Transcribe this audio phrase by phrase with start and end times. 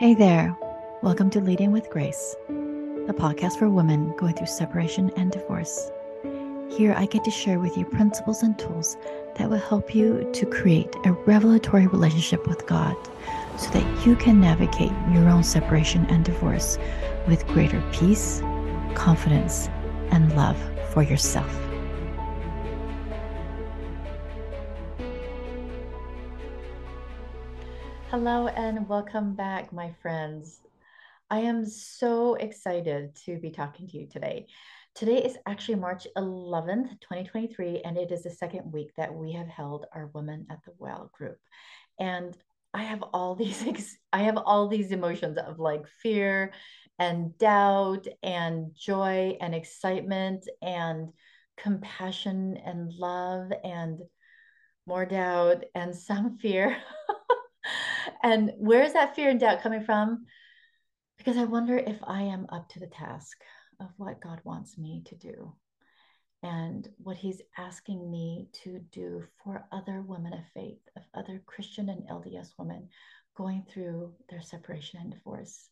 [0.00, 0.56] Hey there.
[1.02, 5.90] Welcome to Leading with Grace, the podcast for women going through separation and divorce.
[6.70, 8.96] Here, I get to share with you principles and tools
[9.36, 12.96] that will help you to create a revelatory relationship with God
[13.58, 16.78] so that you can navigate your own separation and divorce
[17.28, 18.40] with greater peace,
[18.94, 19.68] confidence,
[20.12, 20.56] and love
[20.94, 21.69] for yourself.
[28.10, 30.62] Hello and welcome back, my friends.
[31.30, 34.46] I am so excited to be talking to you today.
[34.96, 39.46] Today is actually March 11th, 2023, and it is the second week that we have
[39.46, 41.38] held our Women at the Well group.
[42.00, 42.36] And
[42.74, 46.52] I have all these I have all these emotions of like fear
[46.98, 51.10] and doubt and joy and excitement and
[51.56, 54.00] compassion and love and
[54.84, 56.76] more doubt and some fear.
[58.22, 60.26] And where is that fear and doubt coming from?
[61.18, 63.38] Because I wonder if I am up to the task
[63.80, 65.54] of what God wants me to do
[66.42, 71.88] and what He's asking me to do for other women of faith, of other Christian
[71.88, 72.88] and LDS women
[73.36, 75.68] going through their separation and divorce.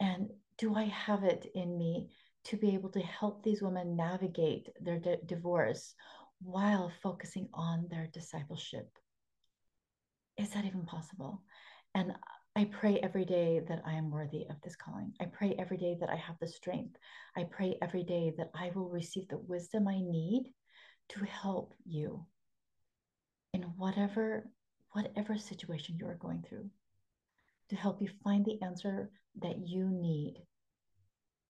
[0.00, 2.10] And do I have it in me
[2.44, 5.94] to be able to help these women navigate their di- divorce
[6.40, 8.88] while focusing on their discipleship
[10.38, 11.42] is that even possible?
[11.94, 12.12] And
[12.56, 15.12] I pray every day that I am worthy of this calling.
[15.20, 16.96] I pray every day that I have the strength.
[17.36, 20.52] I pray every day that I will receive the wisdom I need
[21.10, 22.26] to help you
[23.54, 24.44] in whatever
[24.92, 26.68] whatever situation you are going through
[27.68, 30.42] to help you find the answer that you need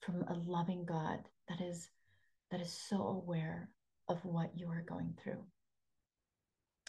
[0.00, 1.88] from a loving God that is
[2.50, 3.68] that is so aware
[4.08, 5.44] of what you are going through.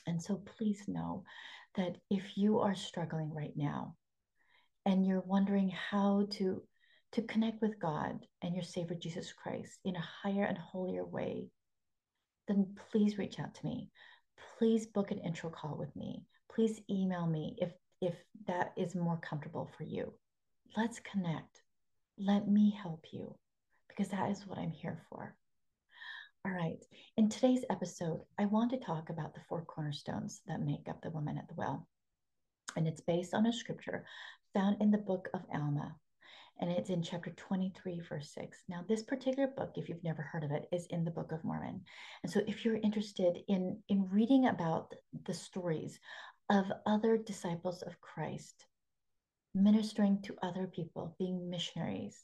[0.07, 1.23] And so please know
[1.75, 3.95] that if you are struggling right now
[4.85, 6.61] and you're wondering how to
[7.11, 11.49] to connect with God and your Savior Jesus Christ in a higher and holier way,
[12.47, 13.89] then please reach out to me.
[14.57, 16.23] Please book an intro call with me.
[16.53, 17.71] Please email me if
[18.01, 18.15] if
[18.47, 20.13] that is more comfortable for you.
[20.77, 21.61] Let's connect.
[22.17, 23.35] Let me help you
[23.87, 25.35] because that is what I'm here for.
[26.45, 26.81] All right.
[27.17, 31.09] In today's episode, I want to talk about the four cornerstones that make up the
[31.09, 31.85] woman at the well.
[32.77, 34.05] And it's based on a scripture
[34.53, 35.93] found in the book of Alma.
[36.61, 38.57] And it's in chapter 23, verse 6.
[38.69, 41.43] Now, this particular book, if you've never heard of it, is in the Book of
[41.43, 41.81] Mormon.
[42.23, 44.93] And so, if you're interested in, in reading about
[45.25, 45.99] the stories
[46.49, 48.65] of other disciples of Christ,
[49.53, 52.23] ministering to other people, being missionaries,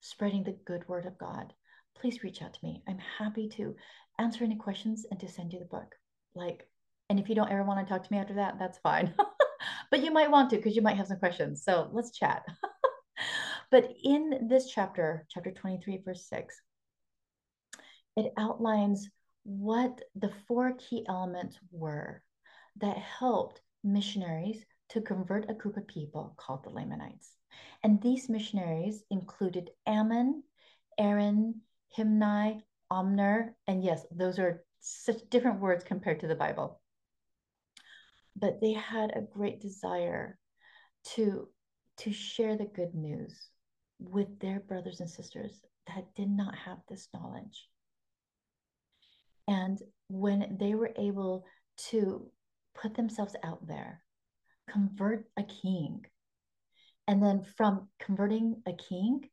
[0.00, 1.52] spreading the good word of God,
[2.00, 2.82] please reach out to me.
[2.88, 3.74] I'm happy to
[4.18, 5.94] answer any questions and to send you the book.
[6.34, 6.68] Like,
[7.08, 9.14] and if you don't ever want to talk to me after that, that's fine.
[9.90, 11.62] but you might want to because you might have some questions.
[11.64, 12.44] So let's chat.
[13.70, 16.54] but in this chapter, chapter 23, verse 6,
[18.16, 19.08] it outlines
[19.44, 22.22] what the four key elements were
[22.80, 27.32] that helped missionaries to convert a group of people called the Lamanites.
[27.82, 30.42] And these missionaries included Ammon,
[30.98, 31.60] Aaron,
[31.96, 32.62] Himni,
[32.92, 36.80] Omner, and yes, those are such different words compared to the Bible.
[38.36, 40.38] But they had a great desire
[41.14, 41.48] to,
[41.98, 43.48] to share the good news
[43.98, 47.68] with their brothers and sisters that did not have this knowledge.
[49.48, 51.44] And when they were able
[51.90, 52.30] to
[52.74, 54.02] put themselves out there,
[54.68, 56.04] convert a king,
[57.08, 59.28] and then from converting a king,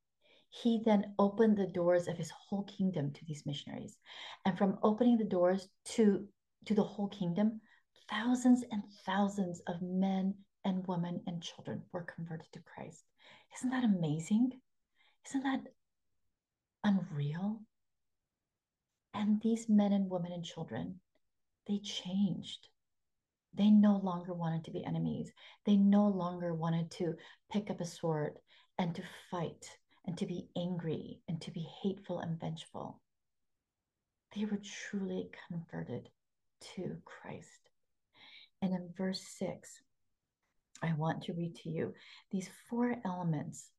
[0.55, 3.97] he then opened the doors of his whole kingdom to these missionaries.
[4.45, 6.27] And from opening the doors to,
[6.65, 7.59] to the whole kingdom,
[8.07, 13.03] thousands and thousands of men and women and children were converted to Christ.
[13.57, 14.51] Isn't that amazing?
[15.27, 15.61] Isn't that
[16.83, 17.59] unreal?
[19.15, 20.99] And these men and women and children,
[21.67, 22.67] they changed.
[23.55, 25.31] They no longer wanted to be enemies.
[25.65, 27.15] They no longer wanted to
[27.51, 28.37] pick up a sword
[28.77, 29.67] and to fight
[30.05, 32.99] and to be angry and to be hateful and vengeful.
[34.35, 34.59] They were
[34.89, 36.09] truly converted
[36.75, 37.69] to Christ.
[38.61, 39.81] And in verse 6,
[40.81, 41.93] I want to read to you
[42.31, 43.69] these four elements.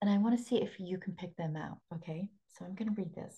[0.00, 1.78] And I want to see if you can pick them out.
[1.94, 2.28] Okay.
[2.48, 3.36] So I'm going to read this.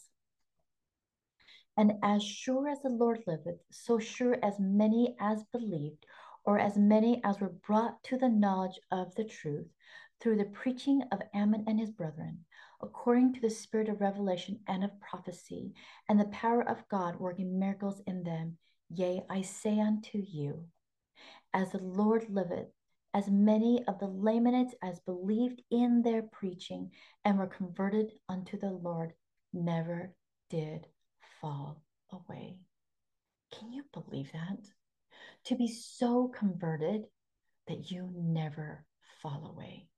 [1.76, 6.04] And as sure as the Lord liveth, so sure as many as believed,
[6.44, 9.68] or as many as were brought to the knowledge of the truth,
[10.22, 12.38] through the preaching of Ammon and his brethren,
[12.80, 15.74] according to the spirit of revelation and of prophecy,
[16.08, 18.56] and the power of God working miracles in them.
[18.88, 20.66] Yea, I say unto you,
[21.52, 22.68] as the Lord liveth,
[23.12, 26.92] as many of the Lamanites as believed in their preaching
[27.24, 29.12] and were converted unto the Lord
[29.52, 30.14] never
[30.50, 30.86] did
[31.40, 31.82] fall
[32.12, 32.58] away.
[33.50, 34.58] Can you believe that?
[35.46, 37.06] To be so converted
[37.66, 38.86] that you never
[39.20, 39.88] fall away.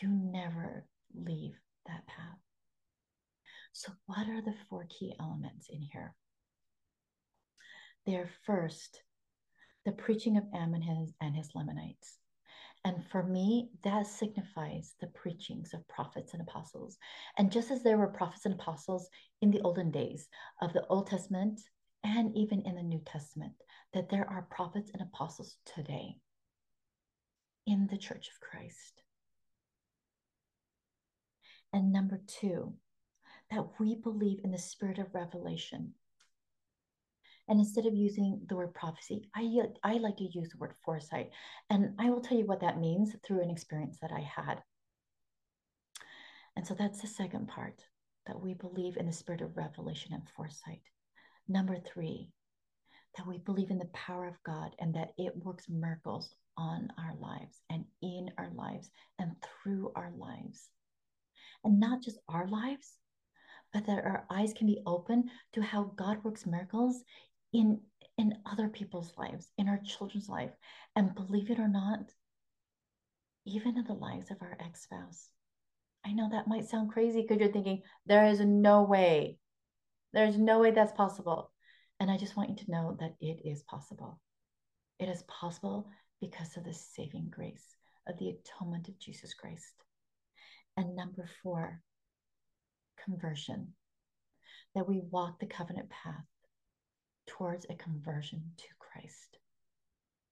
[0.00, 1.54] You never leave
[1.86, 2.38] that path.
[3.72, 6.14] So, what are the four key elements in here?
[8.06, 9.02] They're first
[9.84, 12.18] the preaching of Ammon and his Lamanites.
[12.84, 16.96] And for me, that signifies the preachings of prophets and apostles.
[17.36, 19.08] And just as there were prophets and apostles
[19.42, 20.28] in the olden days
[20.62, 21.60] of the Old Testament
[22.04, 23.54] and even in the New Testament,
[23.94, 26.16] that there are prophets and apostles today
[27.66, 29.02] in the Church of Christ.
[31.72, 32.74] And number two,
[33.50, 35.94] that we believe in the spirit of revelation.
[37.48, 39.48] And instead of using the word prophecy, I,
[39.82, 41.30] I like to use the word foresight.
[41.70, 44.62] And I will tell you what that means through an experience that I had.
[46.56, 47.82] And so that's the second part
[48.26, 50.82] that we believe in the spirit of revelation and foresight.
[51.48, 52.30] Number three,
[53.16, 57.14] that we believe in the power of God and that it works miracles on our
[57.18, 60.68] lives and in our lives and through our lives.
[61.78, 62.92] Not just our lives,
[63.72, 67.04] but that our eyes can be open to how God works miracles
[67.52, 67.80] in
[68.18, 70.50] in other people's lives, in our children's life,
[70.96, 72.00] and believe it or not,
[73.46, 75.30] even in the lives of our ex-spouse.
[76.04, 79.38] I know that might sound crazy because you're thinking, there is no way.
[80.12, 81.52] There's no way that's possible.
[82.00, 84.20] And I just want you to know that it is possible.
[84.98, 85.88] It is possible
[86.20, 87.76] because of the saving grace
[88.08, 89.74] of the atonement of Jesus Christ.
[90.78, 91.80] And number four,
[93.04, 93.74] conversion,
[94.76, 96.24] that we walk the covenant path
[97.26, 99.38] towards a conversion to Christ,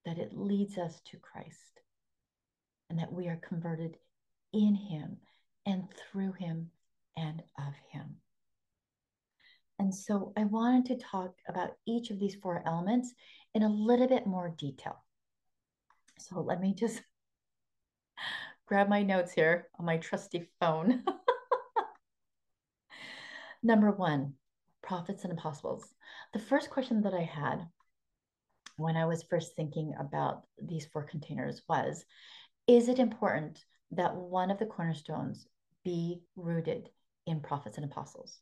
[0.05, 1.81] that it leads us to Christ,
[2.89, 3.97] and that we are converted
[4.53, 5.17] in Him
[5.67, 6.71] and through Him
[7.17, 8.15] and of Him.
[9.81, 13.13] And so I wanted to talk about each of these four elements
[13.53, 15.03] in a little bit more detail.
[16.21, 17.03] So let me just
[18.67, 21.05] grab my notes here on my trusty phone.
[23.63, 24.35] Number one,
[24.83, 25.95] prophets and apostles.
[26.33, 27.67] The first question that I had
[28.77, 32.05] when I was first thinking about these four containers was
[32.67, 35.47] Is it important that one of the cornerstones
[35.85, 36.91] be rooted
[37.27, 38.41] in prophets and apostles?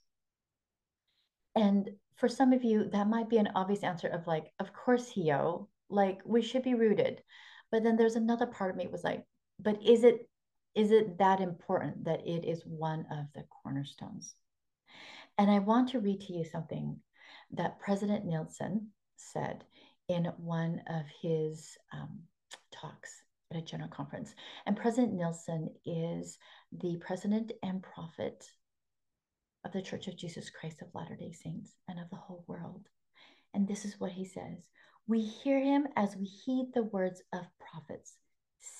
[1.54, 5.12] And for some of you, that might be an obvious answer of like, of course,
[5.12, 7.22] Hyo, like we should be rooted.
[7.70, 9.24] But then there's another part of me was like,
[9.60, 10.28] but is it
[10.74, 14.34] is it that important that it is one of the cornerstones?
[15.38, 16.98] And I want to read to you something
[17.52, 19.64] that President Nelson said
[20.08, 22.20] in one of his um,
[22.72, 24.34] talks at a general conference.
[24.66, 26.38] And President Nelson is
[26.72, 28.44] the president and prophet
[29.64, 32.86] of the Church of Jesus Christ of Latter day Saints and of the whole world.
[33.54, 34.68] And this is what he says
[35.06, 38.14] We hear him as we heed the words of prophets,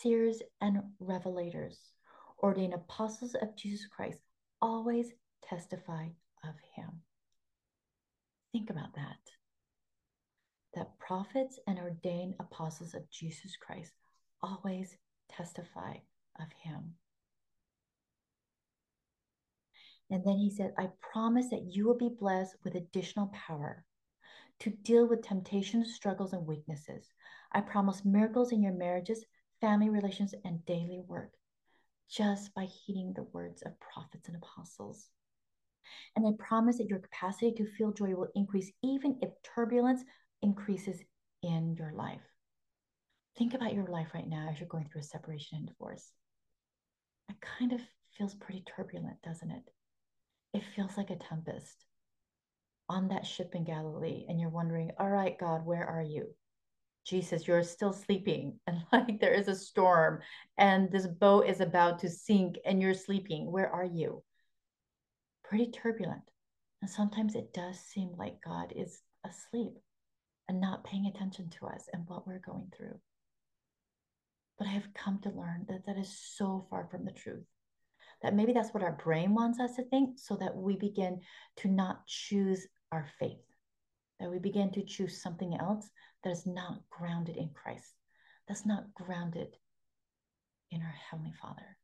[0.01, 1.77] seers, and revelators,
[2.43, 4.19] ordained apostles of Jesus Christ,
[4.61, 6.09] always testify
[6.43, 6.91] of him.
[8.53, 9.19] Think about that.
[10.75, 13.93] That prophets and ordained apostles of Jesus Christ
[14.43, 14.97] always
[15.29, 15.95] testify
[16.41, 16.95] of him.
[20.11, 23.85] And then he said, I promise that you will be blessed with additional power
[24.61, 27.13] to deal with temptations, struggles, and weaknesses.
[27.53, 29.25] I promise miracles in your marriages,
[29.65, 31.31] family relations, and daily work
[32.11, 35.09] just by heeding the words of prophets and apostles.
[36.17, 40.03] And I promise that your capacity to feel joy will increase even if turbulence
[40.43, 41.01] increases
[41.43, 42.21] in your life.
[43.39, 46.11] Think about your life right now as you're going through a separation and divorce.
[47.29, 47.81] It kind of
[48.17, 49.63] feels pretty turbulent, doesn't it?
[50.55, 51.85] it feels like a tempest
[52.89, 56.29] on that ship in Galilee, and you're wondering, all right, God, where are you?
[57.05, 60.21] Jesus, you're still sleeping, and like there is a storm,
[60.59, 63.51] and this boat is about to sink, and you're sleeping.
[63.51, 64.23] Where are you?
[65.45, 66.23] Pretty turbulent.
[66.81, 69.73] And sometimes it does seem like God is asleep
[70.49, 72.99] and not paying attention to us and what we're going through.
[74.59, 77.45] But I have come to learn that that is so far from the truth
[78.23, 81.21] that maybe that's what our brain wants us to think so that we begin
[81.57, 83.43] to not choose our faith,
[84.25, 85.91] that we begin to choose something else
[86.25, 87.93] that is not grounded in Christ,
[88.49, 89.57] that's not grounded
[90.71, 91.77] in our Heavenly Father.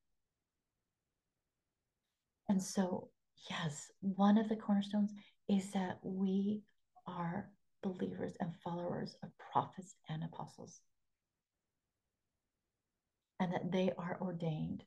[2.48, 3.10] And so,
[3.50, 5.12] yes, one of the cornerstones
[5.50, 6.62] is that we
[7.06, 7.50] are
[7.82, 10.80] believers and followers of prophets and apostles.
[13.40, 14.84] and that they are ordained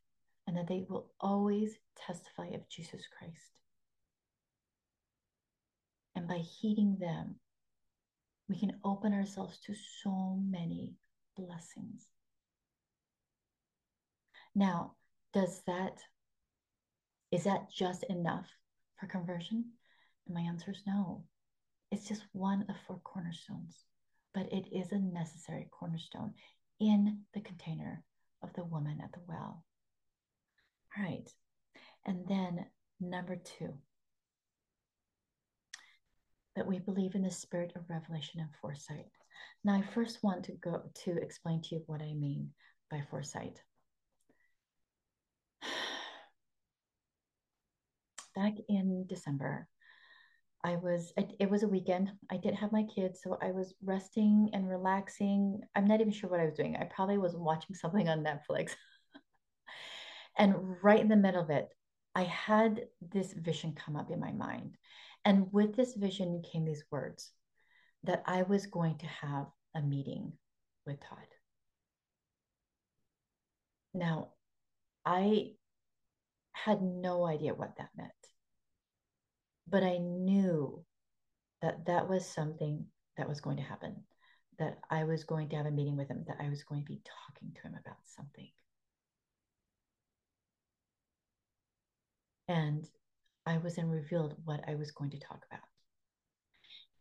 [0.48, 3.52] and that they will always testify of Jesus Christ.
[6.16, 7.36] And by heeding them,
[8.50, 9.74] we can open ourselves to
[10.04, 10.94] so many
[11.36, 12.08] blessings.
[14.56, 14.94] Now,
[15.34, 16.00] does that,
[17.32, 18.48] is that just enough
[19.00, 19.66] for conversion?
[20.26, 21.24] And my answer is no.
[21.92, 23.78] It's just one of four cornerstones,
[24.34, 26.34] but it is a necessary cornerstone
[26.80, 28.04] in the container
[28.42, 29.64] of the woman at the well.
[30.98, 31.30] All right.
[32.06, 32.66] And then
[33.00, 33.74] number two,
[36.56, 39.08] that we believe in the spirit of revelation and foresight.
[39.64, 42.52] Now, I first want to go to explain to you what I mean
[42.92, 43.62] by foresight.
[48.36, 49.68] Back in December,
[50.64, 52.12] I was, it was a weekend.
[52.32, 55.62] I did have my kids, so I was resting and relaxing.
[55.76, 56.78] I'm not even sure what I was doing.
[56.78, 58.72] I probably was watching something on Netflix.
[60.38, 61.70] and right in the middle of it,
[62.16, 64.78] I had this vision come up in my mind.
[65.26, 67.32] And with this vision came these words
[68.04, 70.34] that I was going to have a meeting
[70.86, 71.20] with Todd.
[73.94, 74.30] Now,
[75.06, 75.52] I
[76.52, 78.12] had no idea what that meant,
[79.68, 80.84] but I knew
[81.62, 82.86] that that was something
[83.18, 84.04] that was going to happen,
[84.60, 86.92] that I was going to have a meeting with him, that I was going to
[86.92, 88.50] be talking to him about something.
[92.48, 92.86] And
[93.46, 95.66] I was then revealed what I was going to talk about.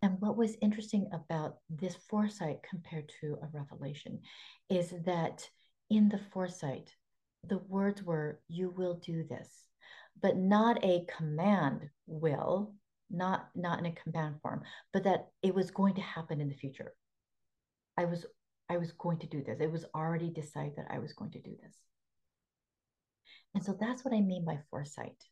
[0.03, 4.21] And what was interesting about this foresight compared to a revelation
[4.69, 5.49] is that
[5.91, 6.91] in the foresight,
[7.49, 9.49] the words were, You will do this,
[10.21, 12.75] but not a command will,
[13.11, 16.55] not, not in a command form, but that it was going to happen in the
[16.55, 16.93] future.
[17.97, 18.27] I was
[18.69, 19.59] I was going to do this.
[19.61, 21.77] It was already decided that I was going to do this.
[23.55, 25.23] And so that's what I mean by foresight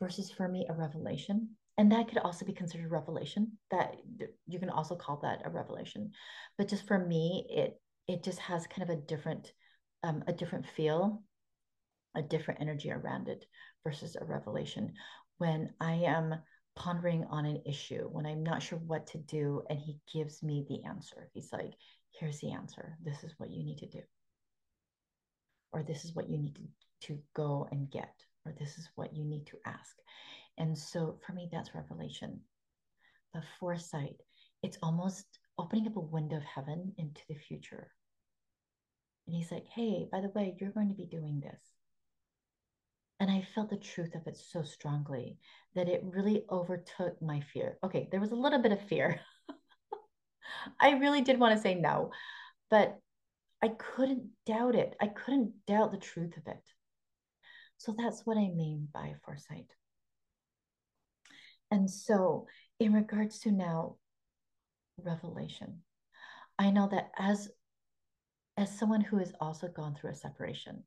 [0.00, 1.50] versus for me a revelation.
[1.78, 3.96] And that could also be considered revelation that
[4.46, 6.10] you can also call that a revelation.
[6.56, 9.52] But just for me it it just has kind of a different
[10.02, 11.22] um, a different feel
[12.14, 13.44] a different energy around it
[13.84, 14.94] versus a revelation.
[15.38, 16.34] When i am
[16.76, 20.62] pondering on an issue when i'm not sure what to do and he gives me
[20.68, 21.72] the answer he's like
[22.18, 22.96] here's the answer.
[23.02, 24.00] This is what you need to do.
[25.72, 28.14] Or this is what you need to, to go and get
[28.46, 29.96] or this is what you need to ask.
[30.58, 32.40] And so for me, that's revelation.
[33.34, 34.16] The foresight,
[34.62, 35.26] it's almost
[35.58, 37.90] opening up a window of heaven into the future.
[39.26, 41.60] And he's like, hey, by the way, you're going to be doing this.
[43.18, 45.38] And I felt the truth of it so strongly
[45.74, 47.78] that it really overtook my fear.
[47.82, 49.20] Okay, there was a little bit of fear.
[50.80, 52.10] I really did want to say no,
[52.70, 52.98] but
[53.62, 54.94] I couldn't doubt it.
[55.00, 56.62] I couldn't doubt the truth of it.
[57.78, 59.66] So that's what I mean by foresight.
[61.70, 62.46] And so,
[62.78, 63.96] in regards to now
[64.98, 65.82] revelation,
[66.58, 67.50] I know that as
[68.56, 70.84] as someone who has also gone through a separation,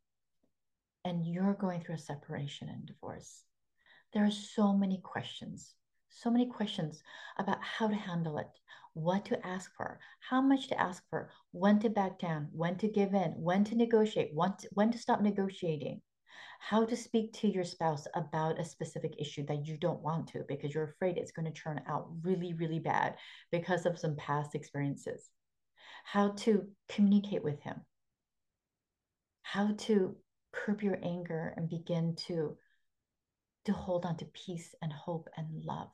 [1.05, 3.43] and you're going through a separation and divorce,
[4.13, 5.75] there are so many questions,
[6.10, 7.03] so many questions
[7.38, 8.50] about how to handle it,
[8.93, 12.88] what to ask for, how much to ask for, when to back down, when to
[12.88, 16.01] give in, when to negotiate, when to, when to stop negotiating
[16.60, 20.44] how to speak to your spouse about a specific issue that you don't want to
[20.48, 23.16] because you're afraid it's going to turn out really, really bad
[23.50, 25.30] because of some past experiences,
[26.04, 27.80] how to communicate with him,
[29.42, 30.16] how to
[30.51, 32.58] curb your anger and begin to,
[33.63, 35.89] to hold on to peace and hope and love.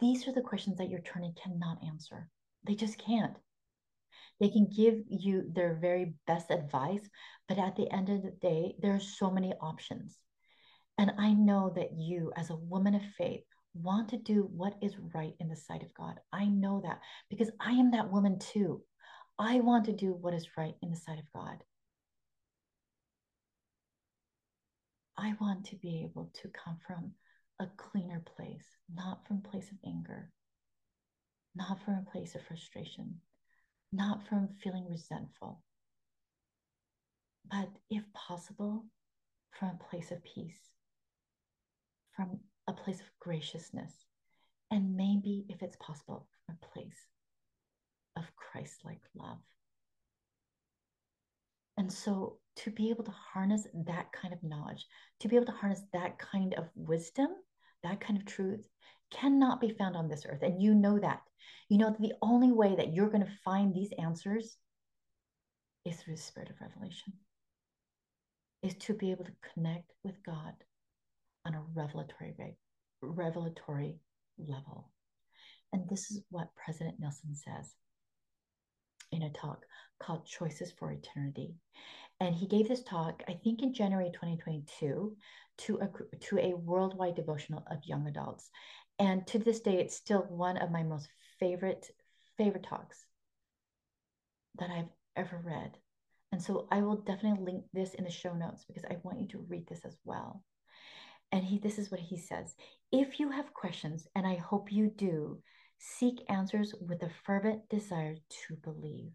[0.00, 2.30] These are the questions that your attorney cannot answer.
[2.66, 3.36] They just can't.
[4.40, 7.08] They can give you their very best advice,
[7.48, 10.18] but at the end of the day, there are so many options.
[10.98, 13.42] And I know that you, as a woman of faith,
[13.74, 16.20] want to do what is right in the sight of God.
[16.32, 18.82] I know that because I am that woman too.
[19.38, 21.58] I want to do what is right in the sight of God.
[25.16, 27.12] I want to be able to come from
[27.60, 30.30] a cleaner place, not from place of anger,
[31.54, 33.20] not from a place of frustration,
[33.94, 35.62] not from feeling resentful,
[37.50, 38.84] but if possible,
[39.58, 40.58] from a place of peace,
[42.16, 43.92] from a place of graciousness,
[44.70, 47.06] and maybe, if it's possible, from a place
[48.16, 49.38] of Christ like love.
[51.76, 54.86] And so, to be able to harness that kind of knowledge,
[55.20, 57.28] to be able to harness that kind of wisdom,
[57.82, 58.66] that kind of truth,
[59.14, 60.42] cannot be found on this earth.
[60.42, 61.22] And you know that.
[61.68, 64.56] You know that the only way that you're going to find these answers
[65.84, 67.12] is through the spirit of revelation,
[68.62, 70.54] is to be able to connect with God
[71.46, 72.34] on a revelatory
[73.02, 73.98] revelatory
[74.38, 74.90] level.
[75.72, 77.74] And this is what President Nelson says
[79.12, 79.64] in a talk
[80.00, 81.54] called Choices for Eternity.
[82.20, 85.16] And he gave this talk, I think in January 2022,
[85.56, 88.50] to a, to a worldwide devotional of young adults.
[88.98, 91.08] And to this day, it's still one of my most
[91.40, 91.90] favorite,
[92.36, 93.04] favorite talks
[94.58, 95.76] that I've ever read.
[96.32, 99.28] And so I will definitely link this in the show notes because I want you
[99.28, 100.42] to read this as well.
[101.32, 102.54] And he this is what he says.
[102.92, 105.40] If you have questions, and I hope you do,
[105.78, 109.10] seek answers with a fervent desire to believe.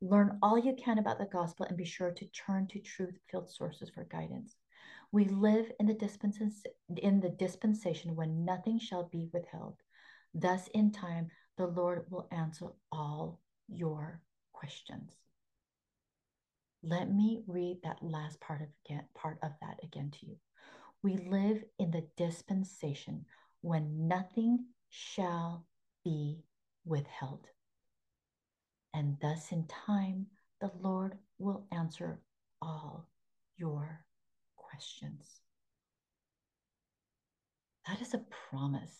[0.00, 3.90] Learn all you can about the gospel and be sure to turn to truth-filled sources
[3.90, 4.56] for guidance.
[5.10, 9.76] We live in the dispensation in the dispensation when nothing shall be withheld.
[10.34, 14.20] Thus in time the Lord will answer all your
[14.52, 15.12] questions.
[16.82, 20.36] Let me read that last part of again, part of that again to you.
[21.02, 23.24] We live in the dispensation
[23.62, 25.66] when nothing shall
[26.04, 26.44] be
[26.84, 27.46] withheld.
[28.94, 30.26] And thus in time
[30.60, 32.20] the Lord will answer
[32.60, 33.08] all
[33.56, 34.04] your
[34.78, 35.40] questions.
[37.88, 38.96] That is a promise.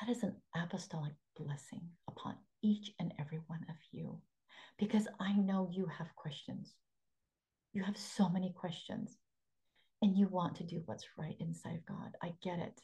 [0.00, 4.18] That is an apostolic blessing upon each and every one of you
[4.76, 6.74] because I know you have questions.
[7.74, 9.18] You have so many questions
[10.00, 12.10] and you want to do what's right inside of God.
[12.24, 12.80] I get it.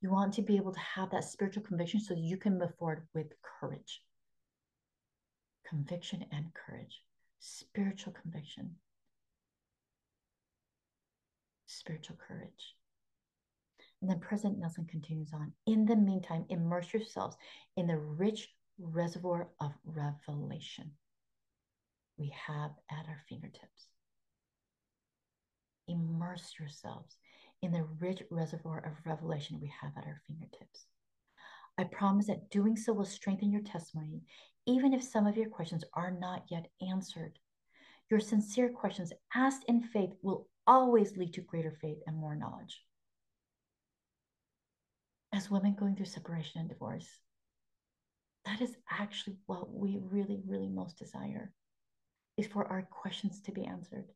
[0.00, 3.02] You want to be able to have that spiritual conviction so you can move forward
[3.14, 4.00] with courage.
[5.68, 7.02] Conviction and courage.
[7.40, 8.76] Spiritual conviction.
[11.66, 12.76] Spiritual courage.
[14.00, 17.36] And then President Nelson continues on In the meantime, immerse yourselves
[17.76, 20.92] in the rich reservoir of revelation
[22.16, 23.88] we have at our fingertips.
[25.88, 27.16] Immerse yourselves
[27.62, 30.86] in the rich reservoir of revelation we have at our fingertips.
[31.78, 34.22] I promise that doing so will strengthen your testimony,
[34.66, 37.38] even if some of your questions are not yet answered.
[38.10, 42.82] Your sincere questions asked in faith will always lead to greater faith and more knowledge.
[45.32, 47.08] As women going through separation and divorce,
[48.44, 51.52] that is actually what we really, really most desire
[52.36, 54.06] is for our questions to be answered.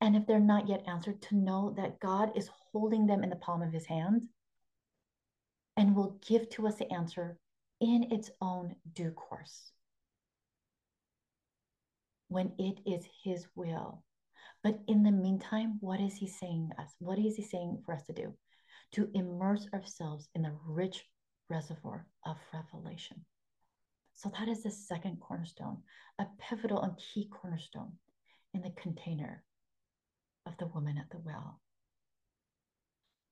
[0.00, 3.36] And if they're not yet answered, to know that God is holding them in the
[3.36, 4.24] palm of his hand
[5.76, 7.38] and will give to us the answer
[7.80, 9.72] in its own due course
[12.28, 14.02] when it is his will.
[14.62, 16.90] But in the meantime, what is he saying us?
[16.98, 18.34] What is he saying for us to do?
[18.92, 21.04] To immerse ourselves in the rich
[21.48, 23.24] reservoir of revelation.
[24.14, 25.82] So that is the second cornerstone,
[26.18, 27.92] a pivotal and key cornerstone
[28.54, 29.44] in the container
[30.46, 31.60] of the woman at the well.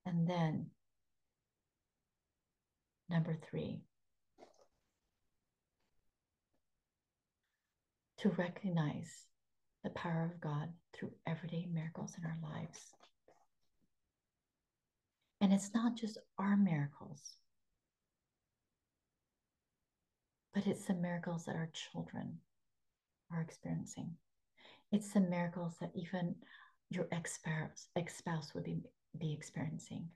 [0.06, 0.66] And then,
[3.08, 3.80] number three,
[8.18, 9.10] to recognize
[9.82, 12.78] the power of God through everyday miracles in our lives.
[15.40, 17.20] And it's not just our miracles,
[20.54, 22.38] but it's the miracles that our children
[23.30, 24.10] are experiencing.
[24.90, 26.34] It's the miracles that even
[26.88, 28.80] your ex-spouse, ex-spouse would be,
[29.18, 30.08] be experiencing.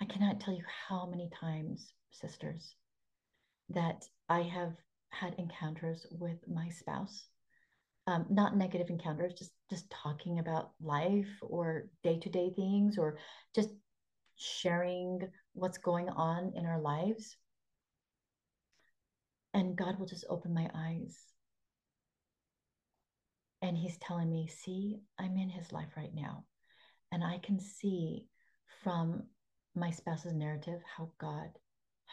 [0.00, 2.74] I cannot tell you how many times, sisters,
[3.70, 4.74] that I have
[5.10, 7.24] had encounters with my spouse.
[8.06, 13.18] Um, not negative encounters, just just talking about life or day-to-day things or
[13.54, 13.70] just
[14.36, 15.20] sharing
[15.52, 17.36] what's going on in our lives
[19.54, 21.18] and God will just open my eyes.
[23.60, 26.44] And He's telling me, see, I'm in His life right now.
[27.12, 28.26] And I can see
[28.82, 29.24] from
[29.74, 31.50] my spouse's narrative how God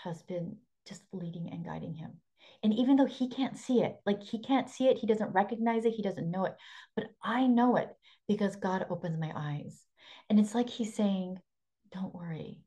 [0.04, 0.58] has been
[0.88, 2.12] just leading and guiding him.
[2.64, 5.86] And even though he can't see it, like he can't see it, he doesn't recognize
[5.86, 6.56] it, he doesn't know it,
[6.96, 7.90] but I know it
[8.28, 9.86] because God opens my eyes.
[10.30, 11.40] And it's like he's saying,
[11.92, 12.62] Don't worry,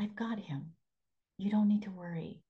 [0.00, 0.72] I've got him.
[1.38, 2.44] You don't need to worry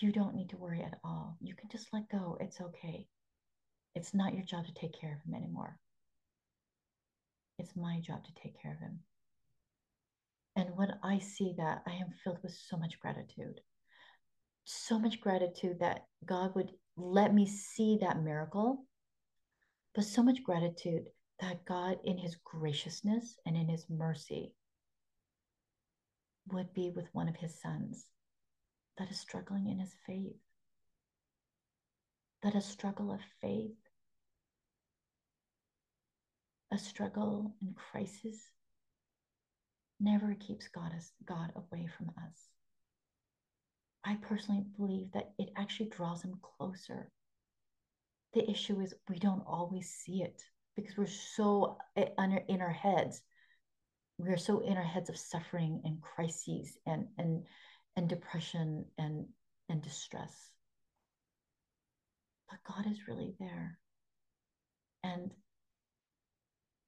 [0.00, 1.36] you don't need to worry at all.
[1.40, 2.36] You can just let go.
[2.40, 3.06] It's okay.
[3.94, 5.78] It's not your job to take care of him anymore.
[7.58, 9.00] It's my job to take care of him.
[10.56, 13.60] And when I see that, I am filled with so much gratitude.
[14.64, 18.86] So much gratitude that God would let me see that miracle,
[19.94, 21.04] but so much gratitude
[21.40, 24.54] that God, in his graciousness and in his mercy,
[26.52, 28.06] would be with one of his sons
[28.96, 30.36] that is struggling in his faith,
[32.42, 33.74] that a struggle of faith,
[36.70, 38.53] a struggle in crisis,
[40.04, 42.48] never keeps God, us, God away from us.
[44.04, 47.10] I personally believe that it actually draws him closer.
[48.34, 50.42] The issue is we don't always see it
[50.76, 52.08] because we're so eh,
[52.48, 53.22] in our heads.
[54.18, 57.44] We're so in our heads of suffering and crises and and
[57.96, 59.26] and depression and
[59.68, 60.50] and distress.
[62.50, 63.78] But God is really there.
[65.02, 65.32] And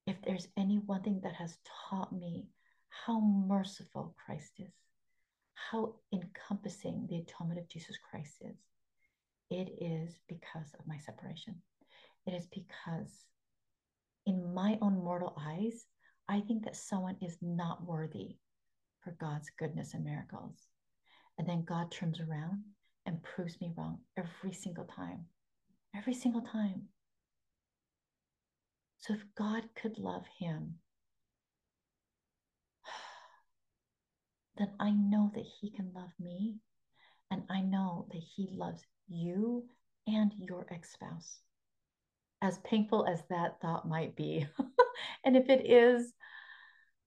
[0.06, 1.56] if there's any one thing that has
[1.90, 2.46] taught me
[3.04, 4.72] how merciful Christ is,
[5.54, 8.56] how encompassing the atonement of Jesus Christ is,
[9.50, 11.56] it is because of my separation.
[12.26, 13.26] It is because
[14.26, 15.86] in my own mortal eyes,
[16.28, 18.36] I think that someone is not worthy
[19.00, 20.56] for God's goodness and miracles.
[21.38, 22.64] And then God turns around
[23.04, 25.26] and proves me wrong every single time.
[25.94, 26.82] Every single time.
[28.98, 30.74] So if God could love him,
[34.58, 36.56] then I know that he can love me.
[37.30, 39.64] And I know that he loves you
[40.06, 41.40] and your ex spouse.
[42.42, 44.46] As painful as that thought might be.
[45.24, 46.12] and if it is,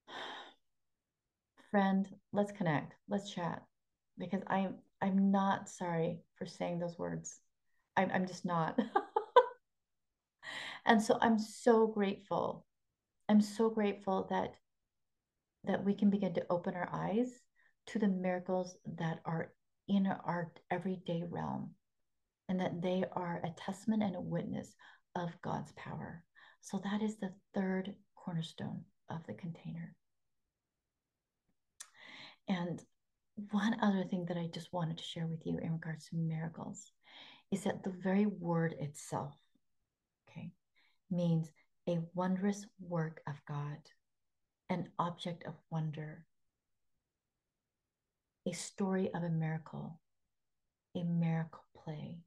[1.72, 3.64] friend, let's connect, let's chat
[4.18, 7.40] because I'm I'm not sorry for saying those words.
[7.96, 8.78] I'm, I'm just not.
[10.86, 12.66] and so I'm so grateful.
[13.30, 14.56] I'm so grateful that
[15.65, 17.30] that we can begin to open our eyes
[17.88, 19.52] to the miracles that are
[19.88, 21.72] in our everyday realm
[22.48, 24.76] and that they are a testament and a witness
[25.15, 26.24] of God's power.
[26.62, 29.95] So that is the third cornerstone of the container.
[32.48, 32.82] And
[33.52, 36.91] one other thing that I just wanted to share with you in regards to miracles
[37.52, 39.34] is that the very word itself,
[40.30, 40.52] okay,
[41.10, 41.50] means
[41.88, 43.78] a wondrous work of God,
[44.69, 46.25] an object of wonder,
[48.47, 49.99] a story of a miracle,
[50.95, 52.19] a miracle play.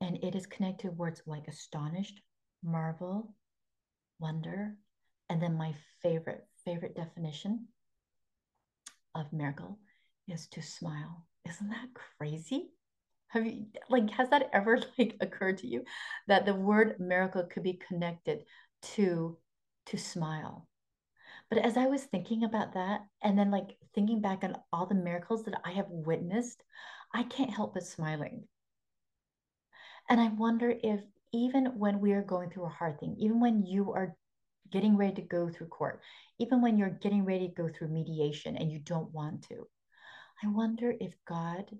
[0.00, 2.20] And it is connected words like astonished,
[2.62, 3.34] marvel,
[4.18, 4.74] wonder,
[5.28, 7.68] and then my favorite, favorite definition
[9.14, 9.78] of miracle
[10.28, 11.24] is to smile.
[11.48, 12.70] Isn't that crazy?
[13.28, 15.84] Have you like has that ever like occurred to you
[16.28, 18.44] that the word miracle could be connected
[18.94, 19.38] to
[19.86, 20.68] to smile?
[21.48, 24.94] But as I was thinking about that and then like thinking back on all the
[24.94, 26.62] miracles that I have witnessed,
[27.12, 28.48] I can't help but smiling.
[30.08, 31.00] And I wonder if
[31.32, 34.16] even when we are going through a hard thing, even when you are
[34.70, 36.00] getting ready to go through court,
[36.38, 39.68] even when you're getting ready to go through mediation and you don't want to.
[40.42, 41.70] I wonder if God,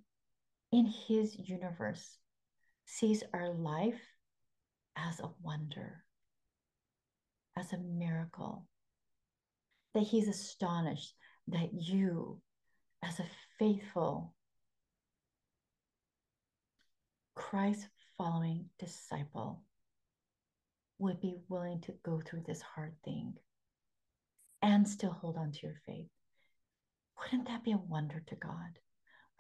[0.70, 2.18] in his universe,
[2.84, 4.00] sees our life
[4.96, 6.04] as a wonder,
[7.56, 8.66] as a miracle,
[9.94, 11.14] that he's astonished
[11.48, 12.40] that you,
[13.02, 13.26] as a
[13.58, 14.34] faithful,
[17.34, 19.62] Christ following disciple,
[20.98, 23.34] would be willing to go through this hard thing
[24.62, 26.08] and still hold on to your faith.
[27.18, 28.78] Wouldn't that be a wonder to God?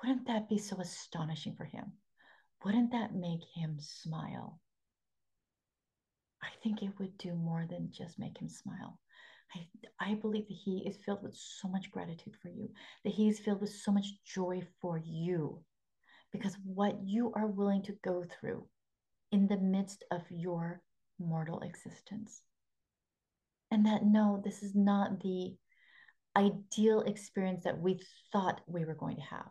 [0.02, 1.92] Wouldn't that be so astonishing for him?
[2.64, 4.60] Wouldn't that make him smile?
[6.42, 8.98] I think it would do more than just make him smile.
[9.54, 12.70] I, I believe that he is filled with so much gratitude for you,
[13.04, 15.62] that he is filled with so much joy for you,
[16.32, 18.66] because what you are willing to go through
[19.30, 20.82] in the midst of your
[21.18, 22.42] mortal existence
[23.72, 25.56] and that no, this is not the
[26.36, 27.98] ideal experience that we
[28.30, 29.48] thought we were going to have.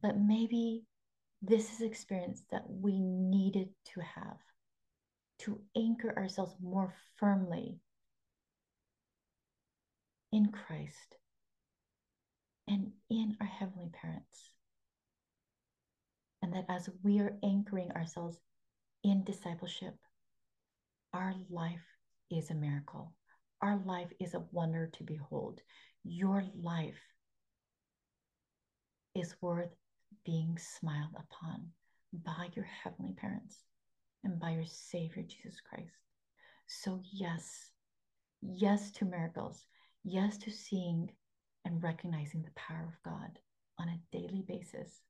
[0.00, 0.84] But maybe
[1.42, 4.38] this is experience that we needed to have
[5.40, 7.80] to anchor ourselves more firmly
[10.30, 11.16] in Christ
[12.68, 14.50] and in our heavenly parents.
[16.42, 18.38] And that as we are anchoring ourselves
[19.02, 19.94] in discipleship,
[21.12, 21.84] our life
[22.30, 23.12] is a miracle.
[23.60, 25.60] Our life is a wonder to behold.
[26.04, 27.00] Your life
[29.14, 29.70] is worth
[30.24, 31.68] being smiled upon
[32.12, 33.56] by your heavenly parents
[34.24, 35.96] and by your Savior Jesus Christ.
[36.66, 37.70] So, yes,
[38.42, 39.64] yes to miracles,
[40.04, 41.10] yes to seeing
[41.64, 43.38] and recognizing the power of God
[43.78, 45.00] on a daily basis.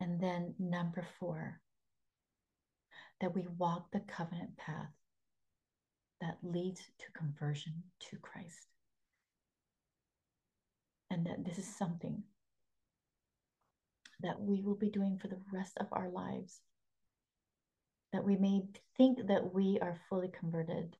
[0.00, 1.60] And then, number four,
[3.20, 4.92] that we walk the covenant path
[6.20, 7.74] that leads to conversion
[8.10, 8.68] to Christ.
[11.12, 12.22] and that this is something
[14.22, 16.60] that we will be doing for the rest of our lives.
[18.12, 18.62] That we may
[18.96, 20.96] think that we are fully converted,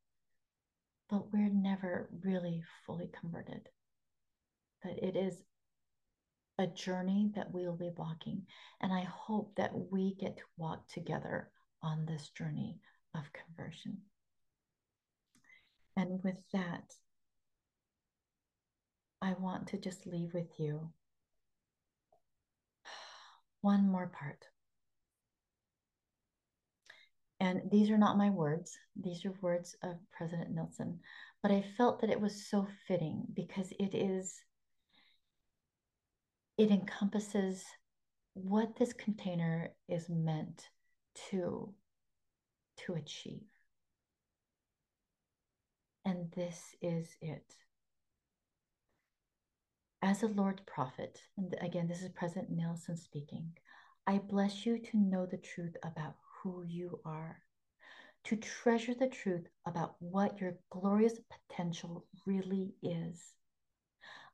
[1.10, 3.68] but we're never really fully converted.
[4.82, 5.36] That it is
[6.58, 8.42] a journey that we will be walking.
[8.80, 11.50] And I hope that we get to walk together
[11.82, 12.78] on this journey
[13.14, 13.98] of conversion.
[15.96, 16.94] And with that,
[19.20, 20.90] I want to just leave with you
[23.62, 24.44] one more part.
[27.40, 31.00] And these are not my words, these are words of President Nelson.
[31.42, 34.40] But I felt that it was so fitting because it is,
[36.56, 37.64] it encompasses
[38.34, 40.68] what this container is meant
[41.30, 41.74] to,
[42.86, 43.48] to achieve.
[46.04, 47.54] And this is it
[50.02, 53.52] as a Lord prophet, and again, this is President Nelson speaking,
[54.04, 57.38] I bless you to know the truth about who you are,
[58.24, 63.22] to treasure the truth about what your glorious potential really is.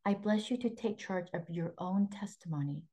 [0.07, 2.85] I bless you to take charge of your own testimony,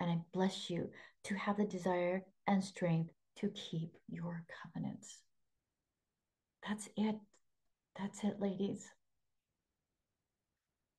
[0.00, 0.90] and I bless you
[1.24, 5.20] to have the desire and strength to keep your covenants.
[6.66, 7.14] That's it.
[7.96, 8.84] That's it, ladies.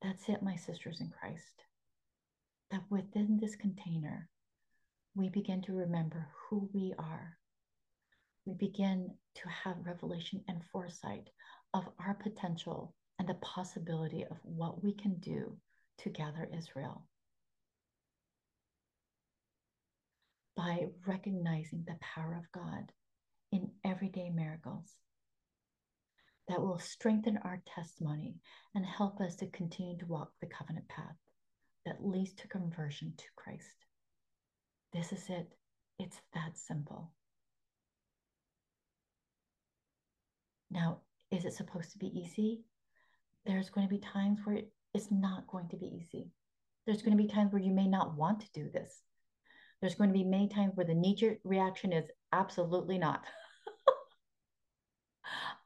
[0.01, 1.63] That's it, my sisters in Christ.
[2.71, 4.29] That within this container,
[5.15, 7.37] we begin to remember who we are.
[8.45, 11.29] We begin to have revelation and foresight
[11.73, 15.57] of our potential and the possibility of what we can do
[15.99, 17.03] to gather Israel.
[20.55, 22.91] By recognizing the power of God
[23.51, 24.95] in everyday miracles
[26.47, 28.35] that will strengthen our testimony
[28.75, 31.15] and help us to continue to walk the covenant path
[31.85, 33.85] that leads to conversion to Christ.
[34.93, 35.47] This is it.
[35.99, 37.11] It's that simple.
[40.69, 40.99] Now,
[41.31, 42.61] is it supposed to be easy?
[43.45, 44.61] There's going to be times where
[44.93, 46.29] it's not going to be easy.
[46.85, 49.01] There's going to be times where you may not want to do this.
[49.81, 53.23] There's going to be many times where the knee reaction is absolutely not.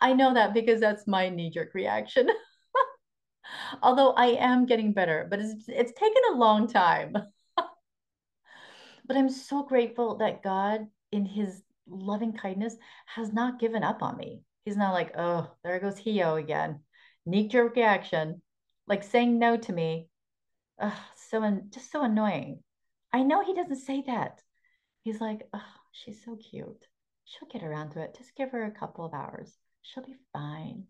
[0.02, 2.28] I know that because that's my knee jerk reaction.
[3.84, 7.16] Although I am getting better, but it's it's taken a long time.
[7.56, 14.18] but I'm so grateful that God in his loving kindness has not given up on
[14.18, 14.42] me.
[14.66, 16.82] He's not like, "Oh, there goes Hyo again."
[17.26, 18.42] Knee jerk reaction,
[18.88, 20.10] like saying no to me.
[20.80, 22.64] Ugh, so an- just so annoying.
[23.14, 24.42] I know he doesn't say that.
[25.04, 26.88] He's like, "Oh, she's so cute.
[27.26, 28.16] She'll get around to it.
[28.18, 30.86] Just give her a couple of hours." She'll be fine.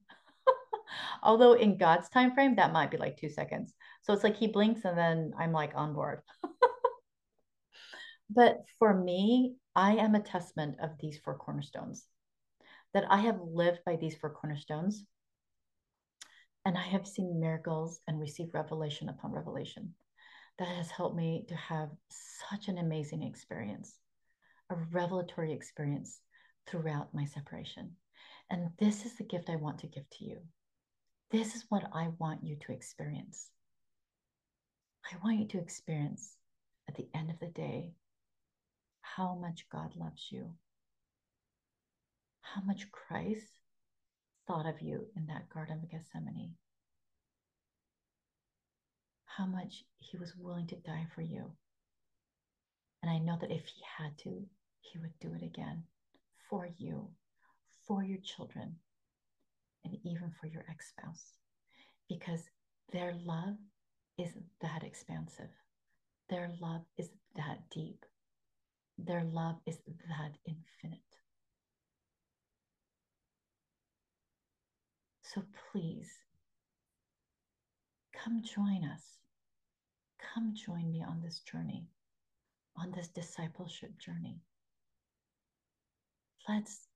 [1.24, 3.74] Although in God's time frame, that might be like two seconds.
[4.02, 6.22] So it's like he blinks and then I'm like on board.
[8.30, 12.06] but for me, I am a testament of these four cornerstones.
[12.94, 15.04] That I have lived by these four cornerstones.
[16.66, 19.96] And I have seen miracles and received revelation upon revelation.
[20.60, 23.98] That has helped me to have such an amazing experience,
[24.70, 26.20] a revelatory experience
[26.68, 27.96] throughout my separation.
[28.52, 30.40] And this is the gift I want to give to you.
[31.32, 33.50] This is what I want you to experience.
[35.10, 36.36] I want you to experience
[36.90, 37.94] at the end of the day
[39.00, 40.52] how much God loves you,
[42.42, 43.48] how much Christ
[44.48, 46.56] thought of you in that Garden of Gethsemane,
[49.28, 51.54] how much he was willing to die for you.
[53.02, 54.44] And I know that if he had to,
[54.82, 55.84] he would do it again
[56.50, 57.12] for you
[57.92, 58.74] for your children
[59.84, 61.34] and even for your ex spouse
[62.08, 62.40] because
[62.94, 63.58] their love
[64.18, 64.30] is
[64.62, 65.50] that expansive.
[66.30, 68.06] Their love is that deep.
[68.98, 69.78] Their love is
[70.08, 71.02] that infinite.
[75.24, 76.10] So please
[78.24, 79.04] come join us.
[80.34, 81.88] Come join me on this journey,
[82.78, 84.40] on this discipleship journey.
[86.48, 86.88] Let's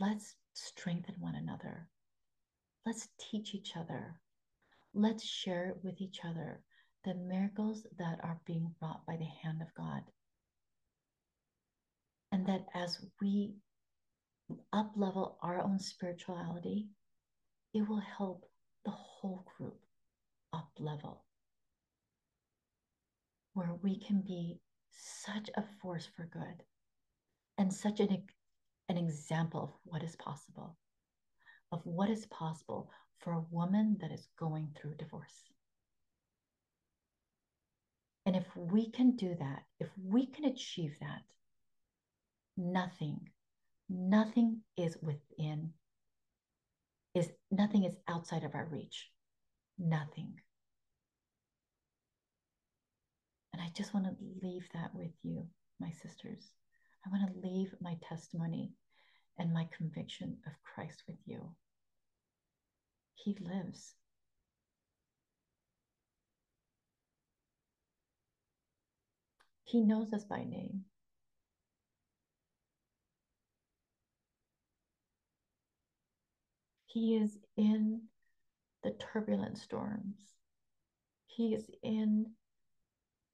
[0.00, 1.88] Let's strengthen one another.
[2.84, 4.20] Let's teach each other.
[4.92, 6.60] Let's share with each other
[7.04, 10.02] the miracles that are being wrought by the hand of God.
[12.32, 13.54] And that as we
[14.72, 16.88] up level our own spirituality,
[17.72, 18.44] it will help
[18.84, 19.78] the whole group
[20.52, 21.24] up level,
[23.54, 24.58] where we can be
[24.90, 26.62] such a force for good
[27.58, 28.12] and such an
[28.88, 30.76] an example of what is possible,
[31.72, 35.50] of what is possible for a woman that is going through divorce.
[38.26, 41.22] And if we can do that, if we can achieve that,
[42.56, 43.28] nothing,
[43.88, 45.70] nothing is within,
[47.14, 49.10] is nothing is outside of our reach.
[49.78, 50.34] Nothing.
[53.52, 55.46] And I just want to leave that with you,
[55.80, 56.44] my sisters.
[57.04, 58.72] I want to leave my testimony
[59.38, 61.50] and my conviction of Christ with you.
[63.14, 63.94] He lives.
[69.64, 70.84] He knows us by name.
[76.86, 78.02] He is in
[78.84, 80.16] the turbulent storms.
[81.26, 82.26] He is in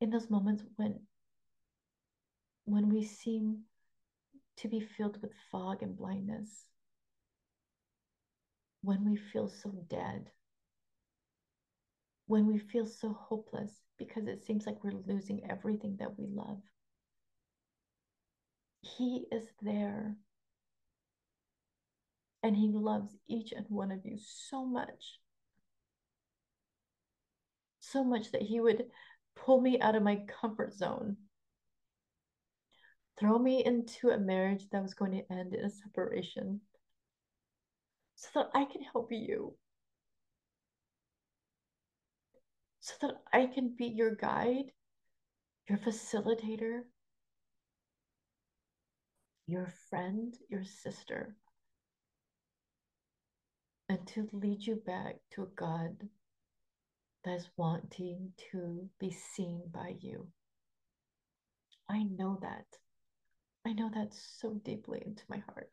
[0.00, 0.98] in those moments when
[2.70, 3.62] when we seem
[4.58, 6.66] to be filled with fog and blindness.
[8.82, 10.30] When we feel so dead.
[12.26, 16.60] When we feel so hopeless because it seems like we're losing everything that we love.
[18.82, 20.16] He is there.
[22.42, 25.18] And He loves each and one of you so much.
[27.80, 28.84] So much that He would
[29.34, 31.16] pull me out of my comfort zone,
[33.20, 36.60] throw me into a marriage that was going to end in a separation
[38.16, 39.54] so that I can help you
[42.80, 44.72] so that I can be your guide,
[45.68, 46.80] your facilitator,
[49.46, 51.36] your friend, your sister,
[53.88, 56.08] and to lead you back to a God
[57.24, 60.26] that is wanting to be seen by you.
[61.88, 62.64] I know that.
[63.70, 65.70] I know that so deeply into my heart.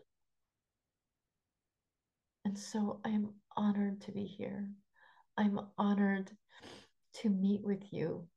[2.46, 4.70] And so I am honored to be here.
[5.36, 6.30] I'm honored
[7.22, 8.28] to meet with you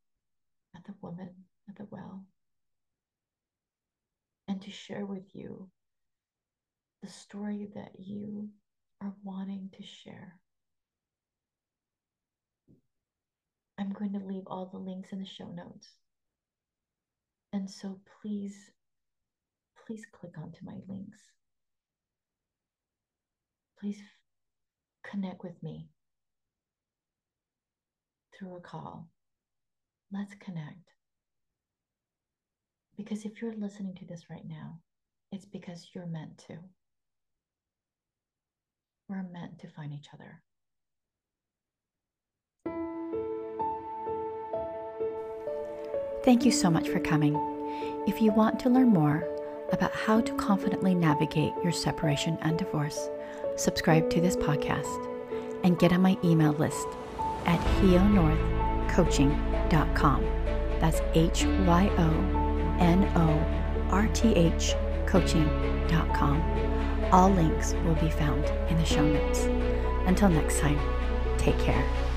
[0.75, 1.29] at the woman
[1.69, 2.25] at the well
[4.49, 5.69] and to share with you
[7.03, 8.49] the story that you
[9.03, 10.39] are wanting to share.
[13.79, 15.89] I'm going to leave all the links in the show notes.
[17.53, 18.71] And so please,
[19.91, 21.19] please click onto my links.
[23.81, 23.99] Please
[25.03, 25.89] connect with me
[28.33, 29.09] through a call.
[30.13, 30.93] Let's connect.
[32.97, 34.79] Because if you're listening to this right now,
[35.33, 36.59] it's because you're meant to.
[39.09, 40.41] We're meant to find each other.
[46.23, 47.35] Thank you so much for coming.
[48.07, 49.40] If you want to learn more
[49.73, 53.09] about how to confidently navigate your separation and divorce,
[53.57, 55.07] subscribe to this podcast
[55.65, 56.87] and get on my email list
[57.47, 60.25] at hyonorthcoaching.com.
[60.81, 62.11] That's H Y O
[62.81, 63.29] N O
[63.91, 64.75] R T H
[65.07, 66.43] coaching.com.
[67.13, 69.45] All links will be found in the show notes.
[70.07, 70.79] Until next time,
[71.39, 72.10] take care.